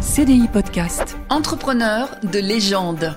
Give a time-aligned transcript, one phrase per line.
[0.00, 1.18] CDI Podcast.
[1.28, 3.14] Entrepreneur de légende.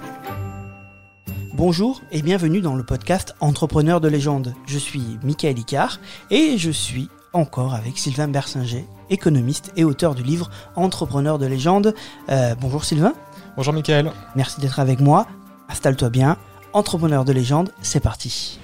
[1.54, 4.54] Bonjour et bienvenue dans le podcast Entrepreneur de légende.
[4.66, 10.23] Je suis Michael Icard et je suis encore avec Sylvain Bersinger, économiste et auteur du
[10.23, 11.96] livre Entrepreneur de légende.
[12.27, 13.13] Euh, bonjour Sylvain.
[13.55, 14.11] Bonjour Michael.
[14.36, 15.25] Merci d'être avec moi.
[15.70, 16.36] Installe-toi bien.
[16.73, 18.59] Entrepreneur de légende, c'est parti.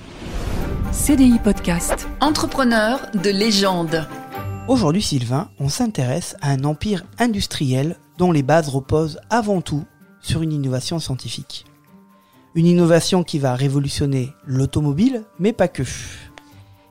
[0.92, 2.10] CDI Podcast.
[2.20, 4.06] Entrepreneur de légende.
[4.68, 9.86] Aujourd'hui Sylvain, on s'intéresse à un empire industriel dont les bases reposent avant tout
[10.22, 11.66] sur une innovation scientifique.
[12.54, 15.84] Une innovation qui va révolutionner l'automobile, mais pas que.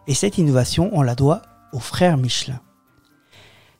[0.07, 1.43] Et cette innovation, on la doit
[1.73, 2.61] aux frères Michelin.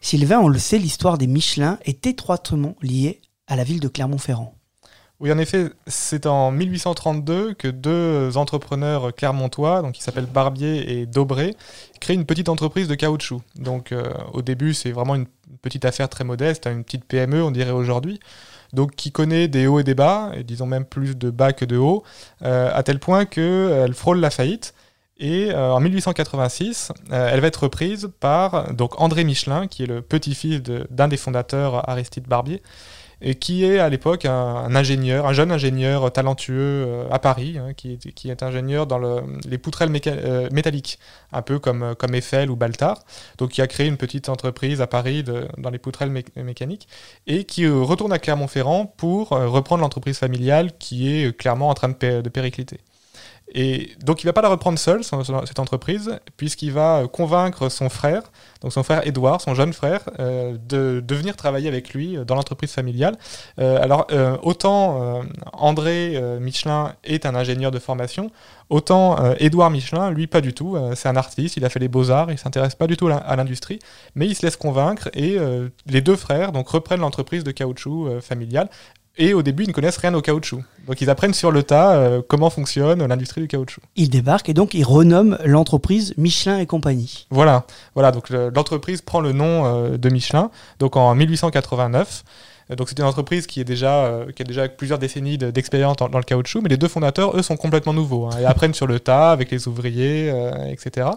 [0.01, 4.58] Sylvain, on le sait, l'histoire des Michelin est étroitement liée à la ville de Clermont-Ferrand.
[5.21, 11.07] Oui, en effet, c'est en 1832 que deux entrepreneurs clermontois, donc qui s'appellent Barbier et
[11.07, 11.57] Dobré,
[12.01, 13.43] créent une petite entreprise de caoutchouc.
[13.57, 15.27] Donc euh, au début, c'est vraiment une
[15.61, 18.21] petite affaire très modeste, une petite PME, on dirait aujourd'hui.
[18.73, 21.65] Donc qui connaît des hauts et des bas, et disons même plus de bas que
[21.65, 22.05] de hauts,
[22.43, 24.73] euh, à tel point qu'elle frôle la faillite.
[25.19, 30.01] Et euh, en 1886, elle va être reprise par donc André Michelin, qui est le
[30.01, 32.63] petit-fils d'un des fondateurs, Aristide Barbier,
[33.21, 37.73] et qui est à l'époque un, ingénieur, un jeune ingénieur talentueux euh, à Paris, hein,
[37.75, 40.99] qui, est, ingénieur dans le, les poutrelles euh, métalliques,
[41.33, 43.03] un peu comme, comme Eiffel ou Baltard,
[43.39, 45.25] donc qui a créé une petite entreprise à Paris
[45.57, 46.89] dans les poutrelles mécaniques,
[47.27, 51.89] et qui euh, retourne à Clermont-Ferrand pour reprendre l'entreprise familiale qui est clairement en train
[51.89, 52.81] de péricliter.
[53.55, 57.89] Et donc il ne va pas la reprendre seul, cette entreprise, puisqu'il va convaincre son
[57.89, 58.23] frère,
[58.61, 62.73] donc son frère Édouard, son jeune frère, euh, de, venir travailler avec lui dans l'entreprise
[62.73, 63.17] familiale.
[63.59, 68.31] Euh, alors euh, autant André Michelin est un ingénieur de formation,
[68.69, 72.31] autant Édouard Michelin, lui pas du tout, c'est un artiste, il a fait les beaux-arts,
[72.31, 73.79] il s'intéresse pas du tout à l'industrie,
[74.15, 75.39] mais il se laisse convaincre et
[75.87, 78.69] les deux frères donc reprennent l'entreprise de caoutchouc familiale
[79.19, 80.63] et au début, ils ne connaissent rien au caoutchouc.
[80.87, 83.83] Donc ils apprennent sur le tas euh, comment fonctionne l'industrie du caoutchouc.
[83.97, 87.27] Ils débarquent et donc ils renomment l'entreprise Michelin et compagnie.
[87.31, 88.13] Voilà, voilà.
[88.13, 90.51] Donc l'entreprise prend le nom euh, de Michelin.
[90.79, 92.25] Donc en 1889.
[92.77, 96.09] Donc c'est une entreprise qui est déjà euh, qui a déjà plusieurs décennies d'expérience dans,
[96.09, 98.27] le caoutchouc, mais les deux fondateurs, eux, sont complètement nouveaux.
[98.27, 100.33] Hein, ils apprennent sur le tas avec les ouvriers,
[100.71, 101.09] etc.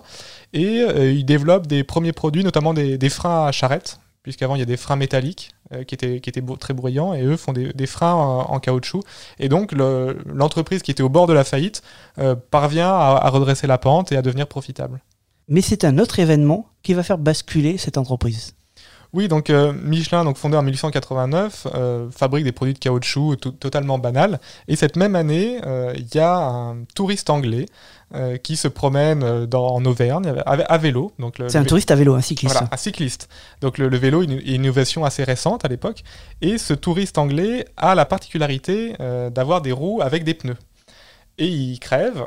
[0.54, 0.80] Et
[1.12, 4.66] ils développent des premiers produits, notamment des, des freins à charrette puisqu'avant il y a
[4.66, 8.14] des freins métalliques euh, qui étaient, qui étaient très bruyants, et eux font des, freins
[8.14, 9.02] en, caoutchouc.
[9.40, 11.82] Et donc l'entreprise qui était au bord de la faillite
[12.20, 15.02] euh, parvient à, redresser la pente et à devenir profitable.
[15.48, 18.54] Mais c'est un autre événement qui va faire basculer cette entreprise.
[19.14, 21.68] Oui, donc euh, Michelin, donc fondé en 1889,
[22.12, 24.40] fabrique des produits de caoutchouc totalement banals.
[24.68, 25.60] Et cette même année,
[25.96, 27.66] il y a un touriste anglais
[28.14, 31.14] euh, qui se promène euh, dans, en Auvergne à, vélo.
[31.48, 32.54] C'est un touriste à vélo, un cycliste.
[32.54, 33.30] Voilà, un cycliste.
[33.62, 36.04] Donc le, vélo est une, innovation assez récente à l'époque.
[36.42, 40.58] Et ce touriste anglais a la particularité euh, d'avoir des roues avec des pneus
[41.41, 42.24] et il crève,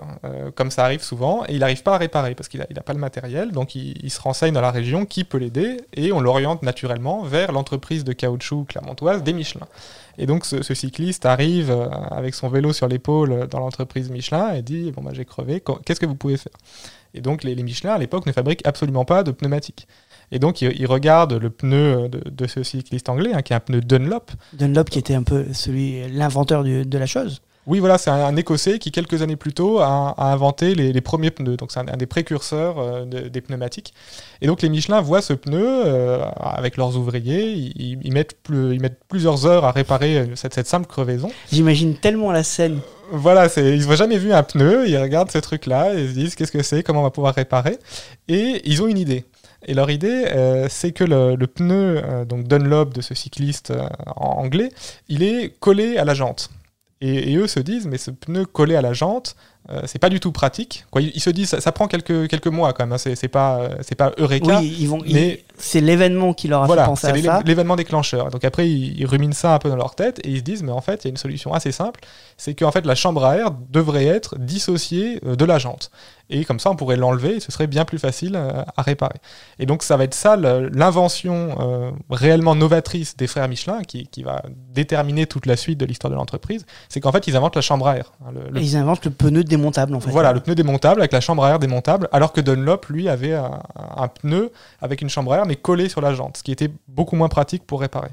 [0.56, 2.98] comme ça arrive souvent, et il n'arrive pas à réparer parce qu'il n'a pas le
[2.98, 7.22] matériel, donc il, se renseigne dans la région qui peut l'aider, et on l'oriente naturellement
[7.22, 9.68] vers l'entreprise de caoutchouc clermontoise des Michelin.
[10.18, 14.52] Et donc ce, cycliste arrive euh, avec son vélo sur l'épaule euh, dans l'entreprise Michelin
[14.54, 16.52] et dit bon bah j'ai crevé, qu'est-ce que vous pouvez faire?
[17.14, 19.86] Et donc les, Michelin à l'époque ne fabriquent absolument pas de pneumatiques.
[20.32, 23.80] Et donc il, regarde le pneu de, ce cycliste anglais, hein, qui est un pneu
[23.80, 24.30] Dunlop.
[24.52, 27.40] Dunlop qui était un peu celui l'inventeur de la chose.
[27.66, 31.56] Oui, voilà, c'est un, Écossais qui, quelques années plus tôt, a, inventé les, premiers pneus.
[31.56, 33.94] Donc, c'est un, des précurseurs euh, des pneumatiques.
[34.42, 37.52] Et donc, les Michelin voient ce pneu euh, avec leurs ouvriers.
[37.52, 41.30] Ils, mettent ils, mettent plusieurs heures à réparer euh, cette, cette simple crevaison.
[41.50, 42.80] J'imagine tellement la scène.
[43.12, 44.86] Voilà, ils n'ont jamais vu un pneu.
[44.88, 47.78] Ils regardent ce truc-là et se disent qu'est-ce que c'est, comment on va pouvoir réparer?
[48.28, 49.24] Et ils ont une idée.
[49.66, 50.24] Et leur idée,
[50.68, 53.72] c'est que le, pneu donc Dunlop de ce cycliste
[54.16, 54.70] anglais,
[55.08, 56.50] il est collé à la jante.
[57.00, 59.36] Et, eux se disent, mais ce pneu collé à la jante,
[59.70, 60.84] euh, c'est pas du tout pratique.
[60.90, 62.92] Quoi, ils, se disent, ça, ça, prend quelques, quelques mois quand même.
[62.92, 62.98] Hein.
[62.98, 64.58] C'est, pas, c'est pas Eureka.
[64.60, 67.38] Oui, ils vont, mais c'est l'événement qui leur a fait penser à ça.
[67.38, 68.30] C'est l'événement déclencheur.
[68.30, 70.72] Donc après, ils, ruminent ça un peu dans leur tête et ils se disent, mais
[70.72, 72.00] en fait, il y a une solution assez simple.
[72.36, 75.90] C'est qu'en fait, la chambre à air devrait être dissociée euh, de la jante.
[76.30, 79.18] Et comme ça, on pourrait l'enlever et ce serait bien plus facile euh, à réparer.
[79.58, 84.22] Et donc, ça va être ça l'invention euh, réellement novatrice des frères Michelin qui, qui,
[84.22, 84.42] va
[84.72, 86.64] déterminer toute la suite de l'histoire de l'entreprise.
[86.88, 88.12] C'est qu'en fait, ils inventent la chambre à air.
[88.26, 90.10] Hein, ils inventent le pneu démontable, en fait.
[90.10, 93.34] Voilà, le pneu démontable avec la chambre à air démontable, alors que Dunlop, lui, avait
[93.34, 93.60] un,
[93.96, 96.70] un pneu avec une chambre à air, mais collé sur la jante, ce qui était
[96.88, 98.10] beaucoup moins pratique pour réparer.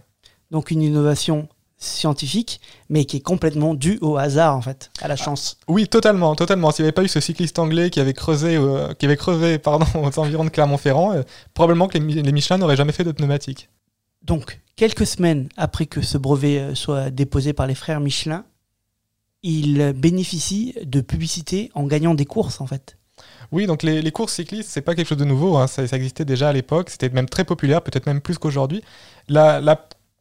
[0.52, 1.48] Donc, une innovation
[1.82, 5.58] scientifique, mais qui est complètement dû au hasard en fait, à la chance.
[5.68, 6.72] oui, totalement, totalement.
[6.72, 9.58] S'il n'y avait pas eu ce cycliste anglais qui avait creusé, euh, qui avait crevé,
[9.58, 11.24] pardon, aux environs de Clermont-Ferrand, euh,
[11.54, 13.70] probablement que les, Michelin n'auraient jamais fait de pneumatique.
[14.22, 18.46] Donc, quelques semaines après que ce brevet euh, soit déposé par les frères Michelin,
[19.44, 22.98] il bénéficie de publicité en gagnant des courses en fait.
[23.52, 26.50] Oui, donc les, courses cyclistes, c'est pas quelque chose de nouveau, hein, ça, existait déjà
[26.50, 28.82] à l'époque, c'était même très populaire, peut-être même plus qu'aujourd'hui.
[29.28, 29.60] La,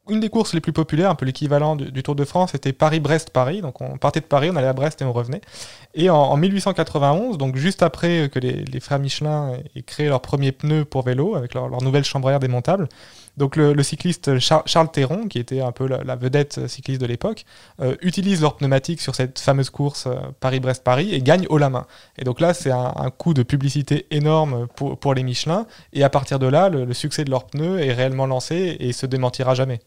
[0.09, 3.61] une des courses les plus populaires, un peu l'équivalent du, Tour de France, c'était Paris-Brest-Paris.
[3.61, 5.41] Donc on partait de Paris, on allait à Brest et on revenait.
[5.95, 10.53] Et en, en 1891, donc juste après que les, frères Michelin aient créé leurs premiers
[10.53, 12.89] pneus pour vélo avec leur, leur nouvelle chambre à air démontable,
[13.41, 17.01] donc le, le cycliste Char- Charles Théron, qui était un peu la, la vedette cycliste
[17.01, 17.45] de l'époque,
[17.81, 21.87] euh, utilise leur pneumatique sur cette fameuse course euh, Paris-Brest-Paris et gagne haut la main.
[22.19, 25.67] Et donc là, c'est un, un coup de publicité énorme pour, pour les Michelin.
[25.93, 28.93] Et à partir de là, le, le succès de leurs pneus est réellement lancé et
[28.93, 29.81] se démentira jamais.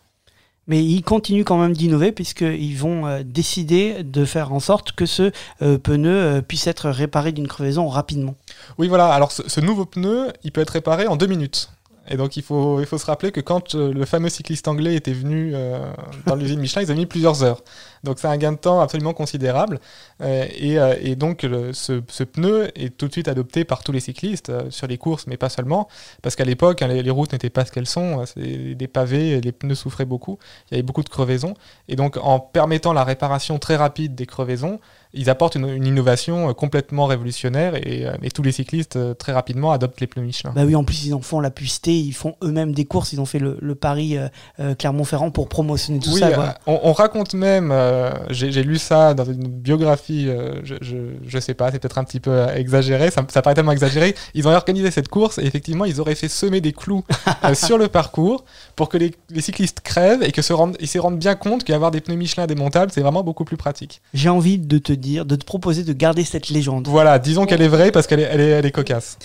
[0.66, 5.06] Mais ils continuent quand même d'innover puisqu'ils vont euh, décider de faire en sorte que
[5.06, 8.36] ce euh, pneu euh, puisse être réparé d'une crevaison rapidement.
[8.78, 9.10] Oui, voilà.
[9.10, 11.70] Alors, ce, ce nouveau pneu, il peut être réparé en deux minutes.
[12.10, 14.96] Et donc, il faut, il faut se rappeler que quand euh, le fameux cycliste anglais
[14.96, 15.80] était venu euh,
[16.26, 17.62] dans l'usine Michelin, ils ont mis plusieurs heures.
[18.04, 19.80] Donc, c'est un gain de temps absolument considérable.
[20.22, 23.94] Euh, et, euh, et donc, ce, ce pneu est tout de suite adopté par tous
[23.94, 25.88] les cyclistes euh, sur les courses, mais pas seulement.
[26.22, 28.20] Parce qu'à l'époque, hein, les, les routes n'étaient pas ce qu'elles sont.
[28.20, 30.38] euh, C'est des pavés, les pneus souffraient beaucoup.
[30.70, 31.54] Il y avait beaucoup de crevaisons.
[31.88, 34.82] Et donc, en permettant la réparation très rapide des crevaisons,
[35.14, 39.14] ils apportent une, une innovation euh, complètement révolutionnaire et, euh, et tous les cyclistes euh,
[39.14, 40.52] très rapidement adoptent les pneus Michelin.
[40.56, 43.22] Bah oui, en plus ils en font la publicité, ils font eux-mêmes des courses, ils
[43.22, 44.18] ont fait le, le Paris
[44.60, 46.32] euh, Clermont-Ferrand pour promotionner tout oui, ça.
[46.32, 46.56] quoi.
[46.68, 51.40] on, on raconte même, euh, j'ai lu ça dans une biographie, euh, je, je, je
[51.40, 54.16] sais pas, c'est peut-être un petit peu exagéré, ça, ça paraît tellement exagéré.
[54.34, 57.04] Ils ont organisé cette course et effectivement, ils auraient fait semer des clous
[57.54, 58.46] sur le parcours
[58.76, 61.64] pour que les, les cyclistes crèvent et que se rendent, ils se rendent bien compte
[61.64, 64.02] qu'avoir des pneus Michelin démontables, c'est vraiment beaucoup plus pratique.
[64.14, 66.88] J'ai envie de te dire, de te proposer de garder cette légende.
[66.88, 69.18] Voilà, disons qu'elle est vraie parce qu'elle est, elle est, elle est cocasse.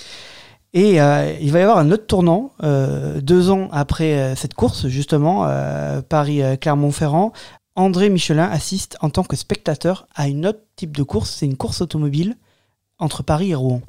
[0.74, 4.54] Et euh, il va y avoir un autre tournant, euh, deux ans après euh, cette
[4.54, 5.48] course, justement,
[6.08, 7.32] Paris-Clermont-Ferrand.
[7.74, 11.56] André Michelin assiste en tant que spectateur à une autre type de course, c'est une
[11.56, 12.36] course automobile
[12.98, 13.82] entre Paris et Rouen.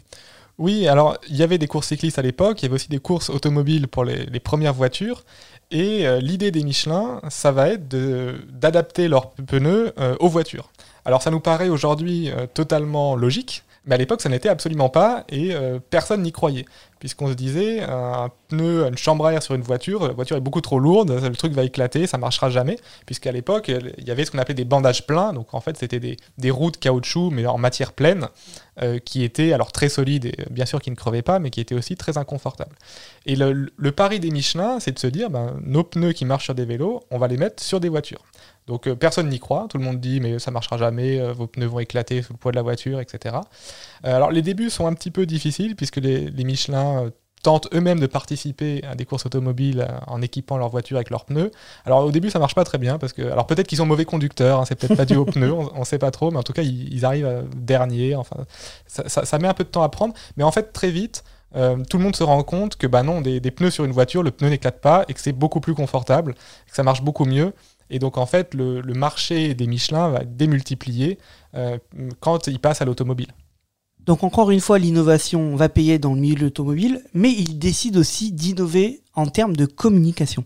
[0.59, 2.99] Oui, alors il y avait des courses cyclistes à l'époque, il y avait aussi des
[2.99, 5.23] courses automobiles pour les, les premières voitures.
[5.71, 10.71] Et euh, l'idée des Michelin, ça va être d'adapter leurs pneus euh, aux voitures.
[11.05, 15.25] Alors ça nous paraît aujourd'hui euh, totalement logique, mais à l'époque ça n'était absolument pas
[15.29, 16.65] et euh, personne n'y croyait.
[16.99, 20.41] Puisqu'on se disait, un pneu, une chambre à air sur une voiture, la voiture est
[20.41, 22.77] beaucoup trop lourde, le truc va éclater, ça marchera jamais.
[23.05, 26.01] Puisqu'à l'époque, il y avait ce qu'on appelait des bandages pleins, donc en fait c'était
[26.01, 28.27] des, des roues de caoutchouc, mais en matière pleine,
[28.81, 31.61] euh, qui étaient alors très solides et bien sûr qui ne crevaient pas, mais qui
[31.61, 32.75] étaient aussi très inconfortables.
[33.25, 36.45] Et le, le pari des Michelin, c'est de se dire, ben, nos pneus qui marchent
[36.45, 38.23] sur des vélos, on va les mettre sur des voitures.
[38.69, 41.47] Donc euh, personne n'y croit, tout le monde dit mais ça marchera jamais, euh, vos
[41.47, 43.37] pneus vont éclater sous le poids de la voiture, etc.
[44.05, 47.11] Euh, alors les débuts sont un petit peu difficiles puisque les, Michelin
[47.41, 51.51] tentent eux-mêmes de participer à des courses automobiles en équipant leur voiture avec leurs pneus.
[51.85, 54.05] Alors au début ça marche pas très bien parce que alors peut-être qu'ils sont mauvais
[54.05, 56.43] conducteurs, hein, c'est peut-être pas dû aux pneus, on, on sait pas trop, mais en
[56.43, 58.15] tout cas ils, ils arrivent dernier.
[58.15, 58.37] Enfin
[58.85, 61.23] ça, met un peu de temps à prendre, mais en fait très vite.
[61.53, 64.29] tout le monde se rend compte que bah non, des pneus sur une voiture, le
[64.29, 67.51] pneu n'éclate pas et que c'est beaucoup plus confortable, que ça marche beaucoup mieux.
[67.89, 71.17] Et donc en fait, le, le marché des Michelin va démultiplier
[71.55, 71.77] euh,
[72.19, 73.29] quand il passe à l'automobile.
[74.05, 78.31] Donc encore une fois, l'innovation va payer dans le milieu automobile, mais il décide aussi
[78.31, 80.45] d'innover en termes de communication.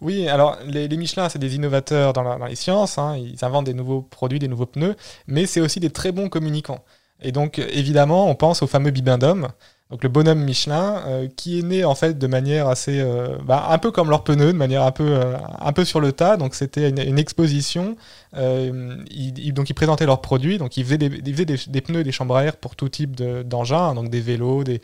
[0.00, 3.44] Oui, alors les, les Michelin, c'est des innovateurs dans, la- dans les sciences, hein, ils
[3.44, 6.84] inventent des nouveaux produits, des nouveaux pneus, mais c'est aussi des très bons communicants.
[7.22, 9.48] Et donc évidemment, on pense au fameux bibendum,
[9.90, 13.66] donc le bonhomme Michelin, euh, qui est né en fait de manière assez, euh, bah,
[13.70, 16.36] un peu comme leurs pneus, de manière un peu, euh, un peu sur le tas.
[16.36, 17.96] Donc c'était une, exposition.
[18.32, 20.58] Donc ils présentaient leurs produits.
[20.58, 23.16] Donc ils faisaient des, ils faisaient des, pneus, des chambres à air pour tout type
[23.16, 24.80] de- d'engins, donc des vélos, des,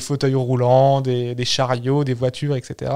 [0.00, 2.90] fauteuils roulants, des, chariots, des voitures, etc.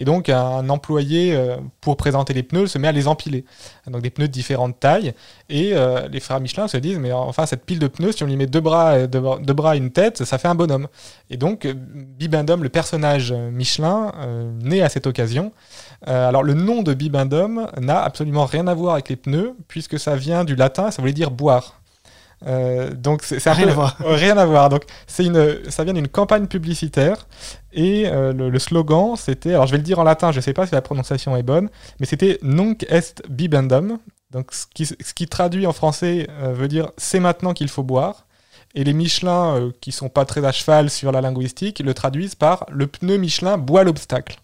[0.00, 1.36] Et donc un employé
[1.80, 3.44] pour présenter les pneus se met à les empiler.
[3.86, 5.14] Donc des pneus de différentes tailles.
[5.48, 5.74] Et
[6.10, 8.46] les frères Michelin se disent mais enfin cette pile de pneus, si on lui met
[8.46, 10.87] deux bras, deux bras et une tête, ça fait un bonhomme.
[11.30, 15.52] Et donc, euh, Bibendum, le personnage Michelin, euh, naît à cette occasion.
[16.06, 19.98] Euh, alors, le nom de Bibendum n'a absolument rien à voir avec les pneus, puisque
[19.98, 21.80] ça vient du latin, ça voulait dire boire.
[22.46, 23.96] Euh, donc, c'est Rien peu- à voir.
[24.04, 24.68] Euh, rien à voir.
[24.68, 27.26] Donc, c'est une, ça vient d'une campagne publicitaire.
[27.72, 30.42] Et euh, le, le slogan, c'était, alors je vais le dire en latin, je ne
[30.42, 31.68] sais pas si la prononciation est bonne,
[31.98, 33.98] mais c'était Nunc est bibendum.
[34.30, 38.26] Donc, ce qui, ce qui traduit en français veut dire c'est maintenant qu'il faut boire.
[38.78, 42.36] Et les Michelin, euh, qui sont pas très à cheval sur la linguistique, le traduisent
[42.36, 44.36] par le pneu Michelin boit l'obstacle.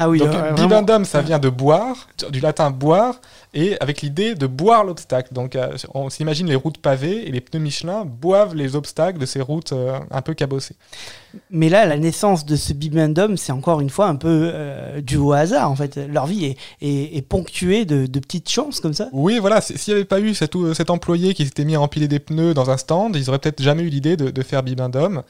[0.00, 3.20] Ah oui, Donc, euh, bibendum, ça vient de boire, du latin boire,
[3.52, 5.34] et avec l'idée de boire l'obstacle.
[5.34, 9.26] Donc, euh, on s'imagine les routes pavées et les pneus Michelin boivent les obstacles de
[9.26, 10.76] ces routes euh, un peu cabossées.
[11.50, 15.16] Mais là, la naissance de ce bibendum, c'est encore une fois un peu euh, dû
[15.16, 15.96] au hasard en fait.
[15.96, 19.08] Leur vie est, est- est ponctuée de, de petites chances comme ça.
[19.12, 20.54] Oui, voilà, s'il n'y avait pas eu cet,
[20.90, 23.82] employé qui s'était mis à empiler des pneus dans un stand, ils auraient peut-être jamais
[23.82, 25.22] eu l'idée de, de faire bibendum.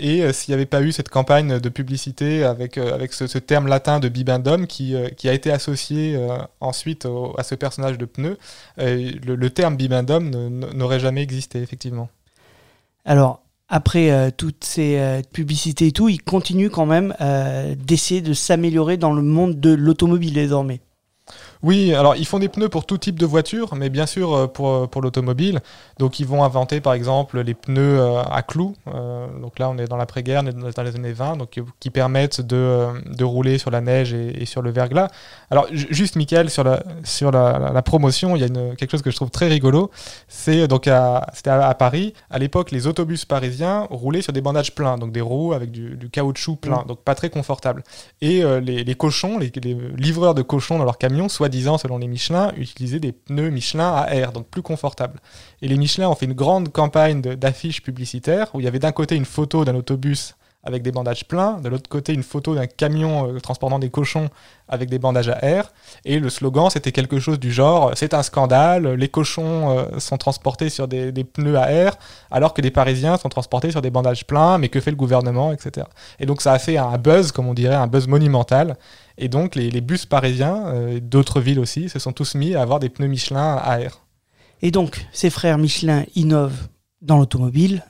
[0.00, 3.68] Et s'il n'y avait pas eu cette campagne de publicité avec, avec ce, ce terme
[3.68, 7.06] latin de bibendum qui, euh, qui a été associé euh, ensuite
[7.38, 8.36] à ce personnage de pneu,
[8.78, 10.28] le, terme bibendum
[10.74, 12.08] n'aurait jamais existé, effectivement.
[13.04, 17.14] Alors, après euh, toutes ces publicités et tout, ils continuent quand même
[17.78, 20.80] d'essayer de s'améliorer dans le monde de l'automobile désormais.
[21.64, 24.46] Oui, alors ils font des pneus pour tout type de voiture, mais bien sûr euh,
[24.46, 25.60] pour, euh, pour l'automobile.
[25.98, 28.74] Donc ils vont inventer par exemple les pneus euh, à clous.
[28.94, 31.88] Euh, donc là on est dans l'après-guerre, on est dans les années 20, donc, qui
[31.88, 35.08] permettent de, de rouler sur la neige et, et sur le verglas.
[35.50, 39.00] Alors ju- juste Michael, sur la, sur la, promotion, il y a une- quelque chose
[39.02, 39.90] que je trouve très rigolo.
[40.28, 42.12] C'est donc à, c'était à, à Paris.
[42.28, 45.96] À l'époque, les autobus parisiens roulaient sur des bandages pleins, donc des roues avec du,
[45.96, 47.84] du caoutchouc plein, donc pas très confortable.
[48.20, 51.98] Et euh, les, les cochons, les, les livreurs de cochons dans leurs camions, soi-disant selon
[51.98, 55.20] les Michelin, utilisaient des pneus Michelin à air, donc plus confortables.
[55.62, 58.92] Et les Michelin ont fait une grande campagne d'affiches publicitaires où il y avait d'un
[58.92, 60.34] côté une photo d'un autobus
[60.64, 64.28] avec des bandages pleins, de l'autre côté une photo d'un camion euh, transportant des cochons
[64.68, 65.72] avec des bandages à air.
[66.04, 70.16] Et le slogan, c'était quelque chose du genre c'est un scandale, les cochons euh, sont
[70.16, 71.96] transportés sur des, des pneus à air,
[72.30, 75.52] alors que les Parisiens sont transportés sur des bandages pleins, mais que fait le gouvernement,
[75.52, 75.86] etc.
[76.18, 78.76] Et donc ça a fait un buzz, comme on dirait, un buzz monumental.
[79.18, 82.80] Et donc les, bus parisiens, euh, d'autres villes aussi, se sont tous mis à avoir
[82.80, 84.00] des pneus Michelin à air.
[84.62, 86.68] Et donc, ces frères Michelin innovent
[87.02, 87.84] dans l'automobile,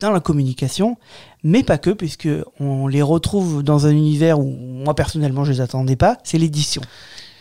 [0.00, 0.96] dans la communication,
[1.44, 5.60] mais pas que, puisque on les retrouve dans un univers où moi personnellement je les
[5.60, 6.82] attendais pas, c'est l'édition.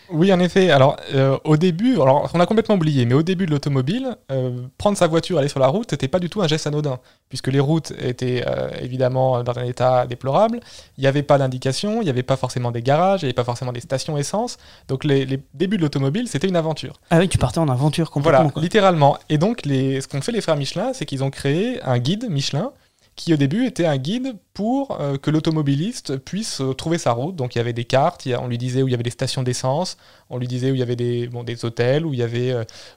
[0.10, 0.70] Oui, en effet.
[0.70, 4.62] Alors, euh, au début, alors on a complètement oublié, mais au début de l'automobile, euh,
[4.78, 7.48] prendre sa voiture, aller sur la route, c'était pas du tout un geste anodin, puisque
[7.48, 10.60] les routes étaient euh, évidemment dans un état déplorable.
[10.98, 13.34] Il n'y avait pas d'indication, il n'y avait pas forcément des garages, il n'y avait
[13.34, 14.58] pas forcément des stations essence.
[14.88, 17.00] Donc, les, les débuts de l'automobile, c'était une aventure.
[17.10, 18.40] Ah oui, tu partais en aventure complètement.
[18.40, 18.62] Voilà, quoi.
[18.62, 19.18] littéralement.
[19.30, 22.30] Et donc, les, ce qu'ont fait les frères Michelin, c'est qu'ils ont créé un guide
[22.30, 22.72] Michelin
[23.16, 27.36] qui au début était un guide pour euh, que l'automobiliste puisse euh, trouver sa route.
[27.36, 29.44] Donc il y avait des cartes, on lui disait où il y avait des stations
[29.44, 29.98] d'essence,
[30.30, 31.30] on lui disait où il y avait des,
[31.64, 32.54] hôtels, où il y avait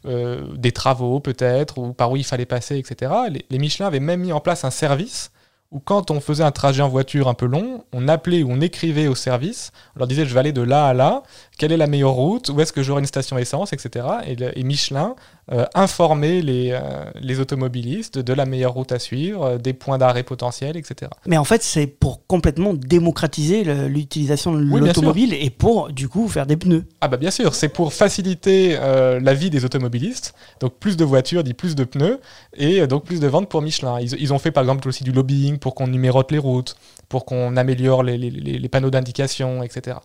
[0.07, 3.13] euh, des travaux peut-être, ou par où il fallait passer, etc.
[3.31, 5.31] Les, les Michelin avaient même mis en place un service
[5.73, 8.61] où quand on faisait un trajet en voiture un peu long, on appelait ou on
[8.61, 11.23] écrivait au service, on leur disait je vais aller de là à là,
[11.59, 14.07] quelle est la meilleure route, où est-ce que j'aurai une station essence, etc.
[14.27, 15.15] Et, le- et Michelin
[15.53, 19.97] euh, informait les, euh, les automobilistes de la meilleure route à suivre, euh, des points
[19.97, 21.11] d'arrêt potentiels, etc.
[21.27, 24.59] Mais en fait, c'est pour complètement démocratiser l'utilisation de
[24.89, 26.85] l'automobile et pour, du coup, faire des pneus.
[27.01, 30.35] Ah bah bien sûr, c'est pour faciliter euh, la vie des automobilistes.
[30.61, 32.21] Donc plus de voitures dit plus de pneus
[32.57, 34.01] et donc plus de ventes pour Michelin.
[34.01, 36.77] Ils, ils ont fait par exemple aussi du lobbying pour qu'on numérote les routes,
[37.09, 39.99] pour qu'on améliore les- les panneaux d'indication, etc.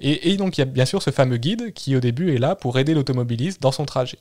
[0.00, 2.54] Et, donc il y a bien sûr ce fameux guide qui au début est là
[2.54, 4.18] pour aider l'automobiliste dans son trajet.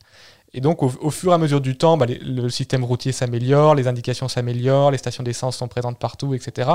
[0.53, 3.87] Et donc au, fur et à mesure du temps, bah, le système routier s'améliore, les
[3.87, 6.69] indications s'améliorent, les stations d'essence sont présentes partout, etc.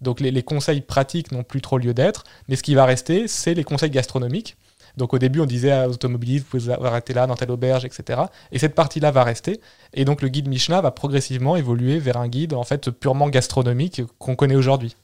[0.00, 3.28] Donc les, les conseils pratiques n'ont plus trop lieu d'être, mais ce qui va rester,
[3.28, 4.56] c'est les conseils gastronomiques.
[4.96, 8.22] Donc au début, on disait aux automobilistes, vous pouvez arrêter là, dans telle auberge, etc.
[8.52, 9.60] Et cette partie-là va rester.
[9.94, 14.02] Et donc le guide Michelin va progressivement évoluer vers un guide en fait purement gastronomique
[14.18, 14.96] qu'on connaît aujourd'hui.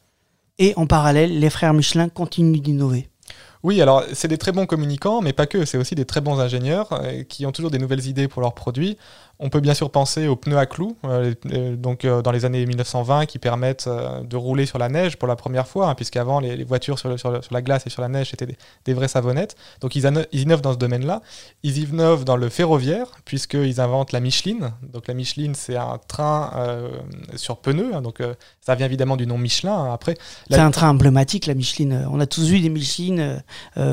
[0.58, 3.08] Et en parallèle, les frères Michelin continuent d'innover.
[3.66, 6.38] Oui, alors c'est des très bons communicants, mais pas que, c'est aussi des très bons
[6.38, 8.96] ingénieurs euh, qui ont toujours des nouvelles idées pour leurs produits.
[9.38, 11.34] On peut bien sûr penser aux pneus à clous, euh,
[11.76, 15.28] donc euh, dans les années 1920, qui permettent euh, de rouler sur la neige pour
[15.28, 17.86] la première fois, hein, puisqu'avant les, les voitures sur, le- sur le- sur la glace
[17.86, 19.54] et sur la neige c'était des, des vraies savonnettes.
[19.82, 21.20] Donc ils, inno- ils innovent dans ce domaine-là.
[21.62, 24.72] Ils innovent dans le ferroviaire, puisqu'ils inventent la Micheline.
[24.92, 26.50] Donc la Micheline, c'est un train
[27.34, 28.20] sur pneus, hein, donc
[28.60, 29.72] ça vient évidemment du nom Michelin.
[29.74, 29.92] hein.
[29.92, 30.14] Après,
[30.48, 32.06] La- C'est un train emblématique, la Micheline.
[32.10, 33.42] On a tous vu des Michelines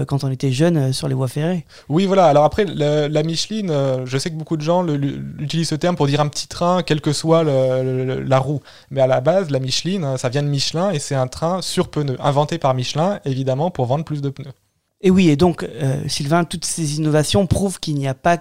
[0.08, 1.66] quand on était jeune euh, sur les voies ferrées.
[1.90, 2.28] Oui, voilà.
[2.28, 3.72] Alors après, le- la Micheline,
[4.06, 6.48] je sais que beaucoup de gens le- le- utilisent ce terme pour dire un petit
[6.48, 8.62] train, quelle que soit le- le- la roue.
[8.92, 11.62] Mais à la base, la Micheline, hein, ça vient de Michelin et c'est un train
[11.62, 14.54] sur pneus, inventé par Michelin, évidemment, pour vendre plus de pneus.
[15.02, 18.38] Et oui, et donc, euh, Sylvain, toutes ces innovations prouvent qu'il n'y a pas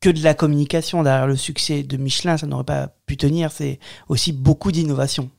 [0.00, 2.36] que de la communication derrière le succès de Michelin.
[2.36, 3.50] Ça n'aurait pas pu tenir.
[3.52, 5.30] C'est aussi beaucoup d'innovation.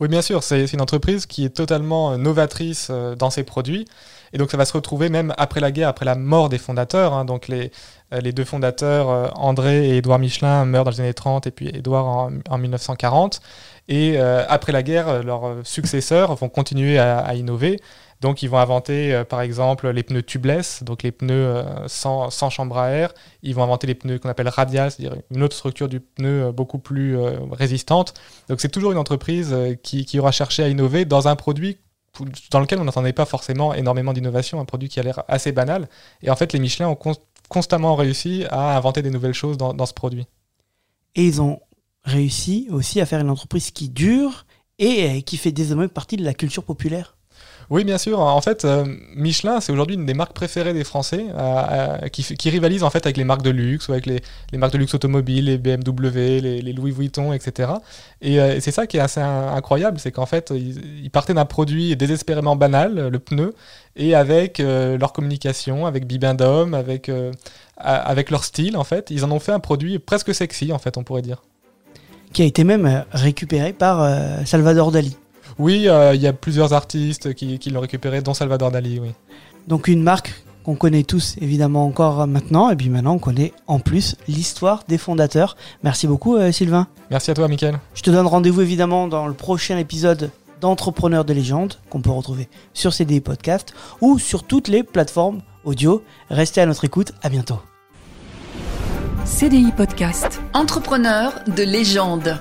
[0.00, 3.86] Oui, bien sûr, c'est une entreprise qui est totalement euh, novatrice euh, dans ses produits.
[4.32, 7.12] Et donc ça va se retrouver même après la guerre, après la mort des fondateurs.
[7.14, 7.24] hein.
[7.24, 7.72] donc les,
[8.12, 11.68] les deux fondateurs, euh, André et Édouard Michelin, meurent dans les années 30 et puis
[11.68, 13.40] Édouard en, en 1940.
[13.88, 17.78] Et euh, après la guerre, euh, leurs successeurs vont continuer à, innover.
[18.20, 22.30] Donc ils vont inventer euh, par exemple les pneus tubeless, donc les pneus euh, sans,
[22.50, 23.12] chambre à air.
[23.42, 26.52] Ils vont inventer les pneus qu'on appelle radial, c'est-à-dire une autre structure du pneu euh,
[26.52, 28.14] beaucoup plus euh, résistante.
[28.48, 31.78] Donc c'est toujours une entreprise euh, qui, qui aura cherché à innover dans un produit
[32.50, 35.88] dans lequel on n'entendait pas forcément énormément d'innovation, un produit qui a l'air assez banal.
[36.22, 36.96] Et en fait, les Michelin ont
[37.50, 40.26] constamment réussi à inventer des nouvelles choses dans, ce produit.
[41.16, 41.60] Et ils ont
[42.04, 44.46] réussi aussi à faire une entreprise qui dure
[44.78, 47.18] et euh, qui fait désormais partie de la culture populaire.
[47.70, 48.18] Oui, bien sûr.
[48.18, 48.84] En fait, euh,
[49.14, 51.62] Michelin, c'est aujourd'hui une des marques préférées des Français, euh,
[52.02, 54.20] euh, qui, qui rivalise en fait avec les marques de luxe ou avec les,
[54.58, 57.70] marques de luxe automobiles, les BMW, les, Louis Vuitton, etc.
[58.22, 61.94] Et c'est ça qui est assez in- incroyable, c'est qu'en fait, ils, partaient d'un produit
[61.96, 63.54] désespérément banal, le pneu,
[63.94, 67.10] et avec leur communication, avec Bibendum, avec
[68.30, 71.04] leur style, en fait, ils en ont fait un produit presque sexy, en fait, on
[71.04, 71.42] pourrait dire.
[72.32, 74.08] qui a été même récupéré par
[74.44, 75.16] Salvador Dali.
[75.60, 79.10] Oui, euh, il y a plusieurs artistes qui, qui l'ont récupéré, dont Salvador Dali, oui.
[79.68, 83.78] Donc une marque qu'on connaît tous évidemment encore maintenant, et puis maintenant on connaît en
[83.78, 85.58] plus l'histoire des fondateurs.
[85.82, 86.86] Merci beaucoup euh, Sylvain.
[87.10, 87.78] Merci à toi, Mickaël.
[87.92, 90.30] Je te donne rendez-vous évidemment dans le prochain épisode
[90.62, 96.02] d'Entrepreneurs de légende qu'on peut retrouver sur CDI Podcast ou sur toutes les plateformes audio.
[96.30, 97.60] Restez à notre écoute, à bientôt.
[99.26, 100.40] CDI Podcast.
[100.54, 102.40] Entrepreneur de légende.